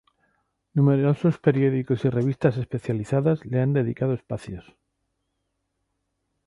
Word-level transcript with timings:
Numerosos 0.73 1.37
periódicos 1.37 2.05
y 2.05 2.09
revistas 2.09 2.57
especializadas 2.57 3.45
le 3.45 3.61
han 3.61 3.71
dedicado 3.73 4.15
espacios. 4.15 4.75